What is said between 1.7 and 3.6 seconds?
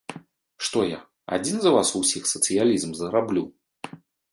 вас усіх сацыялізм зраблю?